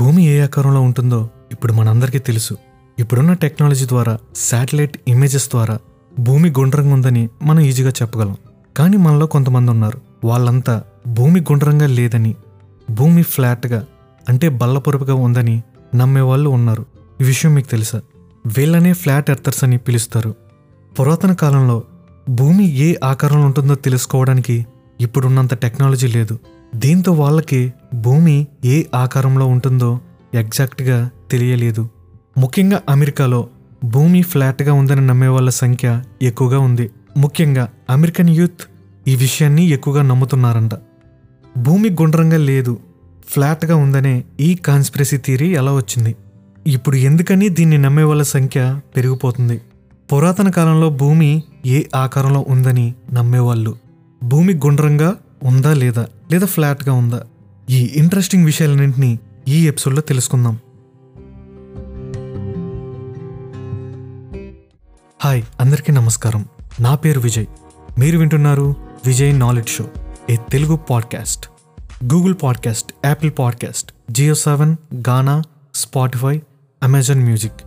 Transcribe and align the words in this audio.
భూమి 0.00 0.24
ఏ 0.24 0.40
ఆకారంలో 0.40 0.80
ఉంటుందో 0.80 1.30
ఇప్పుడు 1.52 1.72
మనందరికీ 1.72 2.18
తెలుసు. 2.18 2.54
ఇప్పుడున్న 2.98 3.32
టెక్నాలజీ 3.32 3.86
ద్వారా 3.86 4.18
శాటిలైట్ 4.36 4.98
ఇమేజెస్ 5.08 5.48
ద్వారా 5.48 5.78
భూమి 6.18 6.50
గుండ్రంగా 6.50 6.94
ఉందని 6.94 7.28
మనం 7.42 7.60
ఈజీగా 7.60 7.90
చెప్పగలం. 7.90 8.36
కానీ 8.76 8.96
మనలో 8.96 9.26
కొంతమంది 9.26 9.70
ఉన్నారు. 9.70 10.00
వాళ్ళంతా 10.24 10.82
భూమి 11.06 11.40
గుండ్రంగా 11.40 11.86
లేదని 11.86 12.34
భూమి 12.90 13.22
ఫ్లాట్గా 13.22 13.86
అంటే 14.28 14.48
బల్లపొరుపుగా 14.48 15.14
ఉందని 15.14 15.62
నమ్మేవాళ్ళు 15.94 16.50
ఉన్నారు. 16.50 16.86
ఈ 17.20 17.24
విషయం 17.24 17.54
మీకు 17.54 17.68
తెలుసా? 17.68 18.02
వీళ్ళనే 18.46 18.92
ఫ్లాట్ 18.92 19.30
ఎర్తర్స్ 19.30 19.64
అని 19.64 19.78
పిలుస్తారు. 19.78 20.34
పురాతన 21.00 21.32
కాలంలో 21.32 21.82
భూమి 22.28 22.76
ఏ 22.76 22.94
ఆకారంలో 23.04 23.46
ఉంటుందో 23.46 23.74
తెలుసుకోవడానికి 23.74 24.66
ఇప్పుడున్నంత 25.00 25.54
టెక్నాలజీ 25.54 26.06
లేదు. 26.06 26.38
దీంతో 26.74 27.12
వాళ్ళకి 27.12 27.72
భూమి 27.94 28.46
ఏ 28.64 28.84
ఆకారంలో 28.94 29.46
ఉంటుందో 29.46 30.00
ఎగ్జాక్ట్గా 30.34 31.10
తెలియలేదు. 31.30 31.88
ముఖ్యంగా 32.38 32.82
అమెరికాలో 32.88 33.48
భూమి 33.84 34.22
ఫ్లాట్గా 34.22 34.72
ఉందని 34.72 35.06
నమ్మే 35.06 35.28
వాళ్ళ 35.28 35.50
సంఖ్య 35.50 36.02
ఎక్కువగా 36.22 36.58
ఉంది. 36.58 36.90
ముఖ్యంగా 37.16 37.68
అమెరికన్ 37.90 38.30
యూత్ 38.30 38.62
ఈ 39.08 39.16
విషయాన్ని 39.16 39.64
ఎక్కువగా 39.64 40.02
నమ్ముతున్నారంట. 40.02 40.70
భూమి 41.58 41.90
గుండ్రంగా 41.90 42.36
లేదు 42.36 42.78
ఫ్లాట్గా 43.28 43.76
ఉందనే 43.76 44.24
ఈ 44.40 44.54
కాన్స్పిరసీ 44.54 45.16
థియరీ 45.16 45.48
ఎలా 45.48 45.72
వచ్చింది? 45.72 46.16
ఇప్పుడు 46.66 46.96
ఎందుకని 46.96 47.48
దీన్ని 47.48 47.78
నమ్మే 47.78 48.02
వాళ్ళ 48.02 48.22
సంఖ్య 48.22 48.80
పెరిగిపోతుంది? 48.96 49.60
పురాతన 50.12 50.50
కాలంలో 50.50 50.90
భూమి 50.90 51.42
ఏ 51.66 51.82
ఆకారంలో 51.94 52.46
ఉందని 52.48 52.94
నమ్మేవాళ్ళు 53.12 53.74
భూమి 54.24 54.54
గుండ్రంగా 54.54 55.16
ఉందా 55.42 55.74
లేదా? 55.74 56.06
లేదా 56.32 56.46
ఫ్లాట్గా 56.46 56.92
ఉందా? 56.92 57.24
ఈ 57.70 57.92
ఇంట్రెస్టింగ్ 57.94 58.44
విషయాలన్నింటినీ 58.44 59.18
ఈ 59.48 59.68
ఎపిసోడ్లో 59.68 60.02
తెలుసుకుందాం. 60.02 60.58
హాయ్ 65.24 65.42
అందరికీ 65.60 65.92
నమస్కారం. 65.92 66.44
నా 66.80 66.94
పేరు 66.94 67.20
విజయ్. 67.20 67.46
మీరు 67.98 68.18
వింటున్నారు 68.18 68.76
Vijay 69.06 69.38
knowledge 69.38 69.70
show 69.70 69.84
a 70.30 70.36
Telugu 70.36 70.76
podcast. 70.76 71.50
Google 72.04 72.34
podcast 72.42 72.92
Apple 73.04 73.32
podcast 73.38 73.92
Jio 74.10 74.34
Saavn 74.34 74.76
Gaana 75.08 75.42
Spotify 75.74 76.42
Amazon 76.82 77.24
music. 77.24 77.60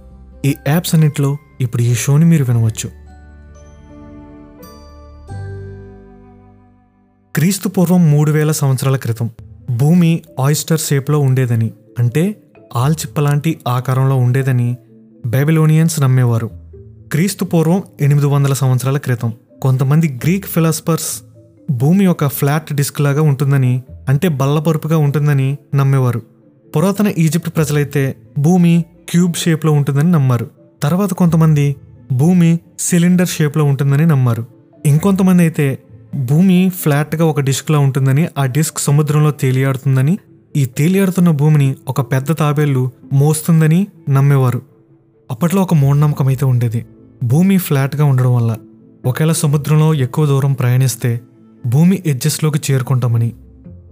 ఈ 0.46 0.56
యాప్స్ 0.68 0.96
అన్నింటిలో 0.96 1.38
ఇప్పుడు 1.62 1.82
ఈ 1.82 1.96
షోని 1.96 2.26
మీరు 2.26 2.44
వినవచ్చు. 2.44 2.99
క్రీస్తు 7.36 7.70
పూర్వం 7.70 8.12
మూడు 8.12 8.32
వేల 8.32 8.52
సంవత్సరాల 8.52 8.96
క్రితం 8.96 9.30
భూమి 9.70 10.22
ఆయిస్టర్ 10.40 10.80
షేప్లో 10.80 11.20
ఉండేదని 11.20 11.72
అంటే 12.00 12.36
ఆల్చిప్ప 12.76 13.22
లాంటి 13.22 13.60
ఆకారంలో 13.68 14.16
ఉండేదని 14.16 14.78
బైబిలోనియన్స్ 15.26 16.02
నమ్మేవారు. 16.02 16.50
క్రీస్తు 17.12 17.46
పూర్వం 17.46 17.84
ఎనిమిది 18.02 18.26
వందల 18.26 18.54
సంవత్సరాల 18.54 18.98
క్రితం 18.98 19.34
కొంతమంది 19.62 20.08
గ్రీక్ 20.24 20.46
ఫిలాసఫర్స్ 20.46 21.22
భూమి 21.72 22.08
ఒక 22.08 22.28
ఫ్లాట్ 22.28 22.74
డిస్క్ 22.74 23.02
లాగా 23.02 23.22
ఉంటుందని 23.22 23.84
అంటే 24.10 24.28
బల్లపరుపుగా 24.28 24.98
ఉంటుందని 24.98 25.58
నమ్మేవారు. 25.76 26.22
పురాతన 26.76 27.08
ఈజిప్ట్ 27.08 27.50
ప్రజలైతే 27.56 28.16
భూమి 28.40 28.86
క్యూబ్ 29.10 29.36
షేప్లో 29.36 29.72
ఉంటుందని 29.72 30.12
నమ్మారు. 30.12 30.50
తర్వాత 30.84 31.14
కొంతమంది 31.14 31.76
భూమి 32.12 32.60
సిలిండర్ 32.80 33.28
షేప్లో 33.28 33.64
ఉంటుందని 33.64 34.06
నమ్మారు. 34.06 34.46
ఇంకొంతమంది 34.86 35.44
అయితే 35.44 35.80
భూమి 36.16 36.70
ఫ్లాట్గా 36.70 37.26
ఒక 37.26 37.40
డిస్క్లా 37.40 37.80
ఉంటుందని 37.80 38.28
ఆ 38.38 38.46
డిస్క్ 38.46 38.80
సముద్రంలో 38.80 39.32
తేలియాడుతుందని 39.32 40.18
ఈ 40.56 40.66
తేలియాడుతున్న 40.66 41.32
భూమిని 41.32 41.76
ఒక 41.88 42.02
పెద్ద 42.02 42.38
తాబేళ్ళు 42.38 42.92
మోస్తుందని 43.14 43.88
నమ్మేవారు. 44.10 44.62
అప్పట్లో 45.32 45.62
ఒక 45.62 45.74
మూఢనమ్మకం 45.74 46.28
అయితే 46.28 46.46
ఉండేది. 46.46 46.86
భూమి 47.24 47.58
ఫ్లాట్గా 47.58 48.06
ఉండడం 48.06 48.36
వల్ల. 48.36 48.58
ఒకవేళ 49.06 49.32
సముద్రంలో 49.32 49.94
ఎక్కువ 49.94 50.26
దూరం 50.26 50.54
ప్రయాణిస్తే 50.54 51.22
భూమి 51.68 52.04
ఎడ్జెస్లోకి 52.06 52.74
చేరుకుంటామని 52.74 53.32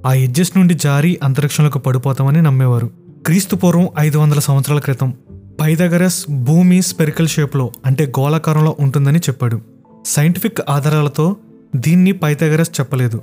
ఆ 0.05 0.13
ఎడ్జెస్ 0.13 0.57
నుండి 0.57 0.73
జారి 0.73 1.19
అంతరిక్షంలోకి 1.23 1.79
పడిపోతామని 1.79 2.41
నమ్మేవారు. 2.41 2.91
క్రీస్తు 3.25 3.55
పూర్వం 3.55 3.89
ఐదు 3.99 4.17
వందల 4.17 4.39
సంవత్సరాల 4.39 4.79
క్రితం 4.79 5.13
పైదగరస్ 5.61 6.25
భూమి 6.29 6.81
స్పెరికల్ 6.81 7.27
షేప్లో 7.27 7.71
అంటే 7.85 8.13
గోళాకారంలో 8.19 8.75
ఉంటుందని 8.79 9.19
చెప్పాడు. 9.19 9.61
సైంటిఫిక్ 10.05 10.57
ఆధారాలతో 10.69 11.35
దీన్ని 11.75 12.11
పైథాగరస్ 12.11 12.79
చెప్పలేదు. 12.79 13.21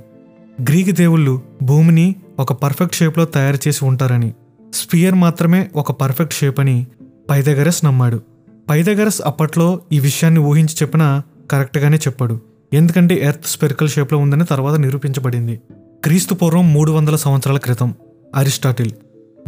గ్రీక్ 0.61 0.91
దేవుళ్ళు 0.91 1.41
భూమిని 1.63 2.15
ఒక 2.39 2.53
పర్ఫెక్ట్ 2.53 2.95
షేప్లో 2.95 3.25
తయారు 3.25 3.57
చేసి 3.67 3.85
ఉంటారని 3.85 4.33
స్పియర్ 4.73 5.15
మాత్రమే 5.15 5.69
ఒక 5.75 5.91
పర్ఫెక్ట్ 5.91 6.33
షేప్ 6.33 6.59
అని 6.59 6.87
పైథాగరస్ 7.29 7.85
నమ్మాడు. 7.85 8.21
పైథాగరస్ 8.69 9.21
అప్పట్లో 9.25 9.79
ఈ 9.91 9.99
విషయాన్ని 9.99 10.39
ఊహించి 10.39 10.75
చెప్పినా 10.81 11.23
కరెక్ట్గానే 11.51 11.97
చెప్పాడు. 11.97 12.39
ఎందుకంటే 12.73 13.15
ఎర్త్ 13.15 13.45
స్పెరికల్ 13.45 13.89
షేప్లో 13.89 14.17
ఉందని 14.17 14.45
తర్వాత 14.45 14.79
నిరూపించబడింది. 14.79 15.61
క్రీస్తు 16.03 16.33
పూర్వం 16.33 16.73
మూడు 16.73 16.91
వందల 16.91 17.15
సంవత్సరాల 17.15 17.57
క్రితం 17.57 17.95
అరిస్టాటిల్ 18.35 18.91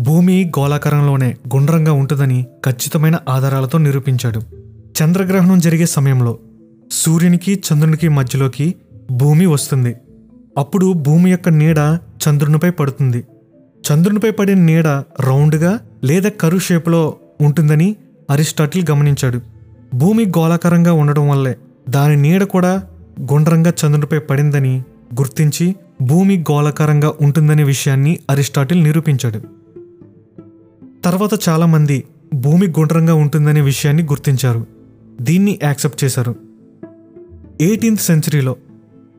భూమి 0.02 0.52
గోళాకారంలోనే 0.60 1.36
గుండ్రంగా 1.56 1.92
ఉంటుందని 1.92 2.46
ఖచ్చితమైన 2.66 3.20
ఆధారాలతో 3.30 3.78
నిరూపించాడు. 3.78 4.42
చంద్రగ్రహణం 5.04 5.60
జరిగే 5.60 5.86
సమయంలో 5.86 6.40
సూర్యునికి 6.92 7.54
చంద్రునికి 7.54 8.08
మధ్యలోకి 8.10 8.76
భూమి 9.12 9.46
వస్తుంది. 9.46 9.96
అప్పుడు 10.58 10.94
భూమి 10.94 11.32
యొక్క 11.32 11.50
నీడ 11.50 11.78
చంద్రునిపై 12.30 12.70
పడుతుంది. 12.70 13.28
చంద్రునిపై 13.92 14.32
పడిన 14.32 14.58
నీడ 14.58 14.88
రౌండ్గా 15.20 15.80
లేదా 16.04 16.30
కరు 16.30 16.58
షేపులో 16.58 17.16
ఉంటుందని 17.42 17.96
అరిస్టాటిల్ 18.30 18.86
గమనించాడు. 18.92 19.42
భూమి 19.96 20.26
గోళాకారంగా 20.26 20.94
ఉండడం 20.94 21.30
వల్లే 21.30 21.58
దాని 21.90 22.16
నీడ 22.16 22.44
కూడా 22.44 22.84
గుండ్రంగా 23.22 23.70
చంద్రునిపై 23.70 24.20
పడిందని 24.20 24.78
గుర్తించి 25.14 25.76
భూమి 26.02 26.38
గోళాకారంగా 26.40 27.14
ఉంటుందనే 27.22 27.64
విషయాన్ని 27.64 28.20
అరిస్టాటిల్ 28.30 28.84
నిరూపించాడు. 28.84 29.42
తర్వాత 31.06 31.50
చాలామంది 31.50 32.04
భూమి 32.34 32.68
గుండ్రంగా 32.68 33.14
ఉంటుందనే 33.14 33.62
విషయాన్ని 33.62 34.04
గుర్తించారు. 34.04 34.68
దీన్ని 35.22 35.60
యాక్సెప్ట్ 35.64 36.04
చేశారు. 36.04 36.36
ఎయిటీన్త్ 37.62 38.02
సెంచరీలో 38.02 38.56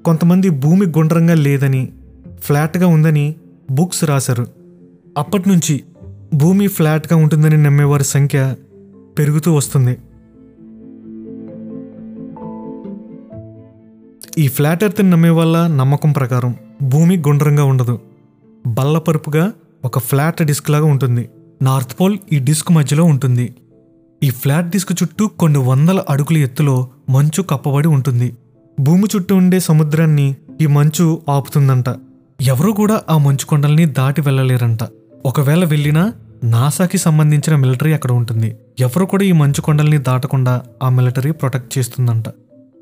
కొంతమంది 0.04 0.50
భూమి 0.50 0.86
గుండ్రంగా 0.86 1.34
లేదని 1.34 1.92
ఫ్లాట్గా 2.40 2.86
ఉందని 2.86 3.34
బుక్స్ 3.70 4.04
రాశారు. 4.04 4.46
అప్పటి 5.18 5.48
నుంచి 5.48 5.84
భూమి 6.34 6.66
ఫ్లాట్గా 6.66 7.16
ఉంటుందని 7.16 7.62
నమ్మేవారి 7.62 8.04
సంఖ్య 8.04 8.54
పెరుగుతూ 9.18 9.54
వస్తుంది. 9.54 9.98
ఈ 14.38 14.48
ఫ్లాట్ 14.48 14.84
ఎర్త్ని 14.84 15.10
నమ్మే 15.10 15.30
వాళ్ళ 15.30 15.66
నమ్మకం 15.66 16.12
ప్రకారం 16.12 16.54
భూమి 16.82 17.16
గుండ్రంగా 17.16 17.64
ఉండదు. 17.64 17.98
బల్లపరుపుగా 18.66 19.52
ఒక 19.84 19.98
ఫ్లాట్ 19.98 20.42
డిస్క్ 20.42 20.70
లాగా 20.70 20.84
ఉంటుంది. 20.84 21.28
నార్త్ 21.62 22.00
పోల్ 22.00 22.18
ఈ 22.32 22.38
డిస్క్ 22.38 22.72
మధ్యలో 22.72 23.04
ఉంటుంది. 23.04 23.54
ఈ 24.22 24.30
ఫ్లాట్ 24.30 24.70
డిస్క్ 24.70 25.02
చుట్టూ 25.02 25.26
కొన్ని 25.26 25.58
వందల 25.58 26.04
అడుగుల 26.08 26.36
ఎత్తులో 26.36 26.88
మంచు 27.08 27.42
కప్పబడి 27.42 27.88
ఉంటుంది. 27.88 28.36
భూమి 28.80 29.04
చుట్టూ 29.16 29.36
ఉండే 29.36 29.60
సముద్రాన్ని 29.60 30.36
ఈ 30.60 30.66
మంచు 30.66 31.22
ఆపుతుందంట. 31.28 31.84
ఎవరూ 32.40 32.72
కూడా 32.72 33.02
ఆ 33.10 33.18
మంచు 33.18 33.46
కొండల్ని 33.46 33.84
దాటి 33.84 34.20
వెళ్ళలేరంట. 34.20 34.78
ఒకవేళ 35.26 35.64
వెళ్ళినా 35.64 36.12
నాసాకి 36.44 36.98
సంబంధించిన 36.98 37.56
మిలిటరీ 37.56 37.92
అక్కడ 37.92 38.12
ఉంటుంది. 38.12 38.56
ఎవరు 38.80 39.04
కూడా 39.04 39.24
ఈ 39.24 39.32
మంచు 39.32 39.60
కొండల్ని 39.60 39.98
దాటకుండా 39.98 40.62
ఆ 40.82 40.88
మిలిటరీ 40.88 41.30
ప్రొటెక్ట్ 41.30 41.78
చేస్తుందంట. 41.78 42.24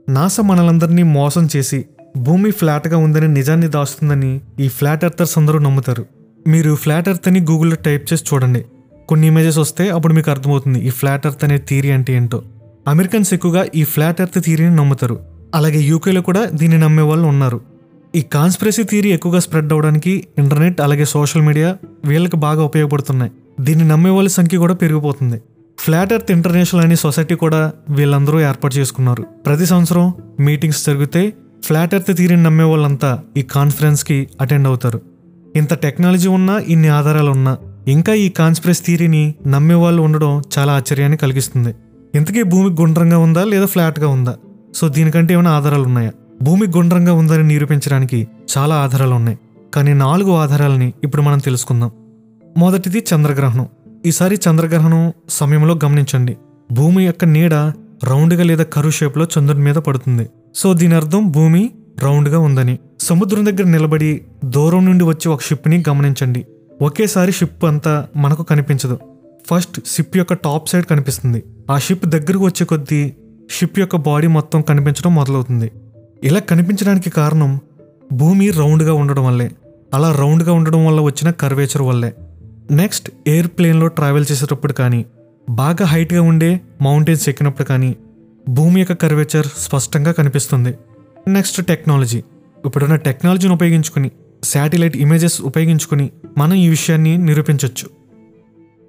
నాసా 0.08 0.42
మనలందరినీ 0.42 1.02
మోసం 1.02 1.48
చేసి 1.56 1.84
భూమి 2.16 2.50
ఫ్లాట్గా 2.50 2.96
ఉందని 2.96 3.28
నిజాన్ని 3.28 3.68
దాస్తుందని 3.68 4.40
ఈ 4.60 4.68
ఫ్లాట్ 4.68 5.04
ఎర్తర్స్ 5.04 5.38
అందరూ 5.38 5.58
నమ్ముతారు. 5.58 6.06
మీరు 6.46 6.74
ఫ్లాట్ 6.74 7.08
ఎర్త్ 7.08 7.28
అని 7.28 7.40
గూగుల్లో 7.40 7.76
టైప్ 7.76 8.12
చేసి 8.12 8.24
చూడండి. 8.34 8.64
కొన్ని 9.08 9.26
ఇమేజెస్ 9.26 9.58
వస్తే 9.58 9.90
అప్పుడు 9.90 10.14
మీకు 10.14 10.30
అర్థమవుతుంది 10.30 10.78
ఈ 10.78 10.90
ఫ్లాట్ 10.90 11.26
ఎర్త్ 11.26 11.44
అనే 11.44 11.58
థీరీ 11.58 11.90
అంటే 11.90 12.12
ఏంటో. 12.12 12.42
అమెరికన్స్ 12.88 13.34
ఎక్కువగా 13.34 13.66
ఈ 13.74 13.84
ఫ్లాట్ 13.84 14.20
ఎర్త్ 14.20 14.44
థీరీని 14.44 14.76
నమ్ముతారు. 14.76 15.35
అలాగే 15.54 15.80
యూకేలో 15.80 16.22
కూడా 16.22 16.44
దీన్ని 16.44 16.78
నమ్మే 16.78 17.02
వాళ్ళు 17.02 17.26
ఉన్నారు. 17.28 17.60
ఈ 18.16 18.20
కాన్స్పిరసీ 18.20 18.82
థియరీ 18.82 19.12
ఎక్కువగా 19.12 19.38
స్ప్రెడ్ 19.38 19.72
అవడానికి 19.72 20.26
ఇంటర్నెట్ 20.38 20.80
అలాగే 20.80 21.04
సోషల్ 21.04 21.42
మీడియా 21.42 21.76
వీళ్ళకి 22.04 22.36
బాగా 22.36 22.62
ఉపయోగపడుతున్నాయి. 22.62 23.32
దీన్ని 23.60 23.88
నమ్మే 23.88 24.10
వాళ్ళ 24.10 24.28
సంఖ్య 24.28 24.58
కూడా 24.58 24.74
పెరిగిపోతుంది. 24.74 25.42
ఫ్లాట్ 25.78 26.12
ఎర్త్ 26.12 26.32
ఇంటర్నేషనల్ 26.32 26.84
అనే 26.84 26.96
సొసైటీ 26.96 27.34
కూడా 27.34 27.72
వీళ్ళందరూ 27.90 28.40
ఏర్పాటు 28.40 28.76
చేసుకున్నారు. 28.76 29.22
ప్రతి 29.22 29.66
సంవత్సరం 29.66 30.12
మీటింగ్స్ 30.40 30.86
జరిగితే 30.86 31.32
ఫ్లాట్ 31.62 31.94
ఎర్త్ 31.94 32.16
థీరీని 32.16 32.42
నమ్మే 32.42 32.64
వాళ్ళంతా 32.64 33.22
ఈ 33.36 33.42
కాన్ఫరెన్స్కి 33.42 34.28
అటెండ్ 34.40 34.68
అవుతారు. 34.68 35.00
ఇంత 35.56 35.74
టెక్నాలజీ 35.74 36.28
ఉన్నా 36.28 36.58
ఇన్ని 36.58 36.88
ఆధారాలు 36.88 37.30
ఉన్నా 37.30 37.58
ఇంకా 37.88 38.14
ఈ 38.14 38.28
కాన్స్పిరసీ 38.28 38.82
థియరీని 38.86 39.34
నమ్మే 39.46 39.74
వాళ్ళు 39.74 40.02
ఉండడం 40.02 40.42
చాలా 40.58 40.72
ఆశ్చర్యాన్ని 40.72 41.18
కలిగిస్తుంది. 41.18 41.74
ఇంతకీ 42.14 42.42
భూమి 42.42 42.70
గుండ్రంగా 42.70 43.18
ఉందా 43.18 43.44
లేదా 43.44 43.66
ఫ్లాట్గా 43.66 44.08
ఉందా? 44.08 44.36
సో 44.76 44.88
దీనికంటే 44.88 45.34
ఏమైనా 45.34 45.50
ఆధారాలు 45.50 45.82
ఉన్నాయా 45.82 46.12
భూమి 46.42 46.66
గుండ్రంగా 46.66 47.12
ఉందని 47.12 47.42
నిరూపించడానికి 47.42 48.28
చాలా 48.58 48.74
ఆధారాలు 48.74 49.14
ఉన్నాయి 49.14 49.38
కానీ 49.74 49.94
నాలుగు 49.94 50.32
ఆధారాలని 50.32 50.92
ఇప్పుడు 51.04 51.22
మనం 51.22 51.38
తెలుసుకుందాం. 51.38 51.90
మొదటిది 52.56 53.04
చంద్రగ్రహణం. 53.14 53.66
ఈసారి 54.06 54.38
చంద్రగ్రహణం 54.50 55.12
సమయంలో 55.28 55.78
గమనించండి. 55.84 56.36
భూమి 56.72 57.04
యొక్క 57.04 57.24
నీడ 57.24 57.54
రౌండ్గా 58.04 58.44
లేదా 58.44 58.64
కరువు 58.64 58.90
షేప్లో 58.90 59.26
చంద్రుని 59.38 59.64
మీద 59.64 59.74
పడుతుంది. 59.74 60.30
సో 60.54 60.72
దీని 60.72 60.94
అర్థం 60.94 61.30
భూమి 61.30 61.70
రౌండ్గా 62.02 62.38
ఉందని. 62.38 62.78
సముద్రం 63.00 63.46
దగ్గర 63.46 63.64
నిలబడి 63.64 64.22
దూరం 64.44 64.84
నుండి 64.84 65.04
వచ్చే 65.04 65.30
ఒక 65.30 65.42
షిప్ని 65.42 65.84
గమనించండి. 65.88 66.46
ఒకేసారి 66.82 67.32
షిప్ 67.32 67.64
అంతా 67.64 68.06
మనకు 68.16 68.42
కనిపించదు. 68.42 68.98
ఫస్ట్ 69.50 69.80
షిప్ 69.96 70.16
యొక్క 70.16 70.32
టాప్ 70.32 70.68
సైడ్ 70.68 70.86
కనిపిస్తుంది. 70.86 71.42
ఆ 71.70 71.78
షిప్ 71.78 72.06
దగ్గరకు 72.06 72.44
వచ్చే 72.44 72.66
కొద్దీ 72.66 73.12
షిప్ 73.50 73.78
యొక్క 73.78 73.96
బాడీ 73.96 74.26
మొత్తం 74.26 74.60
కనిపించడం 74.60 75.14
మొదలవుతుంది. 75.14 75.72
ఇలా 76.24 76.40
కనిపించడానికి 76.40 77.10
కారణం 77.10 77.60
భూమి 78.12 78.50
రౌండ్గా 78.50 78.92
ఉండడం 78.92 79.26
వల్లే. 79.26 79.50
అలా 79.94 80.12
రౌండ్గా 80.12 80.52
ఉండడం 80.52 80.86
వల్ల 80.86 81.00
వచ్చిన 81.00 81.30
కర్వేచర్ 81.30 81.82
వల్లే. 81.82 82.14
నెక్స్ట్ 82.70 83.10
ఎయిర్ 83.26 83.46
ప్లేన్లో 83.46 83.86
ట్రావెల్ 83.86 84.26
చేసేటప్పుడు 84.32 84.72
కానీ 84.72 85.04
బాగా 85.50 85.84
హైట్గా 85.84 86.22
ఉండే 86.22 86.60
మౌంటైన్స్ 86.80 87.28
ఎక్కినప్పుడు 87.28 87.64
కానీ 87.64 87.96
భూమి 88.48 88.80
యొక్క 88.80 88.92
కర్వేచర్ 88.92 89.46
స్పష్టంగా 89.46 90.12
కనిపిస్తుంది. 90.12 90.74
Next 91.28 91.66
technology. 91.66 92.18
ఇప్పుడున్న 92.64 92.96
టెక్నాలజీని 92.96 93.54
ఉపయోగించుకుని 93.54 94.10
శాటిలైట్ 94.44 94.96
ఇమేజెస్ 94.96 95.42
ఉపయోగించుకుని 95.42 96.10
మనం 96.38 96.54
ఈ 96.54 96.68
విషయాన్ని 96.68 97.18
నిరూపించవచ్చు 97.18 97.88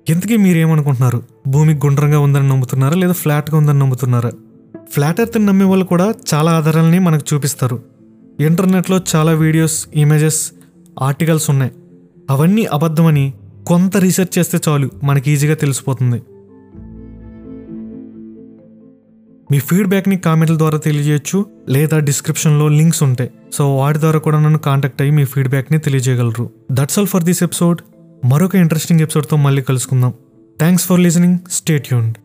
ఇంతకీ 0.10 0.38
మీరేమనుకుంటున్నారు? 0.38 1.24
భూమి 1.48 1.74
గుండ్రంగా 1.74 2.20
ఉందని 2.20 2.50
నమ్ముతున్నారా 2.50 2.96
లేదా 2.96 3.14
ఫ్లాట్గా 3.14 3.58
ఉందని 3.58 3.80
నమ్ముతున్నారా? 3.80 4.32
ఫ్లాట్ 4.92 5.22
ఎర్త్ 5.22 5.46
నమ్మే 5.46 5.66
వాళ్ళు 5.66 5.86
కూడా 5.86 6.14
చాలా 6.34 6.52
ఆధారాలని 6.52 7.00
మనకు 7.00 7.34
చూపిస్తారు. 7.34 7.84
ఇంటర్నెట్లో 8.40 9.00
చాలా 9.16 9.32
వీడియోస్ 9.32 9.88
ఇమేజెస్ 9.96 10.52
ఆర్టికల్స్ 11.02 11.50
ఉన్నాయి. 11.50 11.72
అవన్నీ 12.30 12.66
అబద్ధమని 12.66 13.34
కొంత 13.68 13.98
రీసెర్చ్ 13.98 14.40
చేస్తే 14.40 14.60
చాలు 14.68 14.90
మనకి 15.04 15.32
ఈజీగా 15.32 15.54
తెలిసిపోతుంది. 15.54 16.22
మీ 19.52 19.60
ఫీడ్బ్యాక్ని 19.60 20.18
కామెంట్ల 20.18 20.58
ద్వారా 20.58 20.78
తెలియజేయచ్చు 20.78 21.46
లేదా 21.70 22.00
డిస్క్రిప్షన్లో 22.00 22.68
లింక్స్ 22.68 23.04
ఉంటాయి. 23.04 23.30
సో 23.54 23.76
వాటి 23.76 24.00
ద్వారా 24.00 24.20
కూడా 24.20 24.40
నన్ను 24.40 24.60
కాంటాక్ట్ 24.60 25.02
అయ్యి 25.02 25.16
మీ 25.16 25.26
ఫీడ్బ్యాక్ని 25.26 25.80
తెలియజేయగలరు. 25.80 26.50
That's 26.72 27.00
all 27.00 27.08
for 27.08 27.24
this 27.24 27.44
episode 27.44 27.82
మరొక 28.26 28.56
ఇంట్రెస్టింగ్ 28.56 29.02
ఎపిసోడ్తో 29.02 29.38
మళ్ళీ 29.38 29.62
కలుసుకుందాం. 29.62 30.14
Thanks 30.60 30.86
for 30.86 31.00
listening 31.00 31.40
stay 31.52 31.94
tuned 31.94 32.18